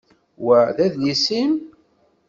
[0.45, 1.53] Wa d adlis-im?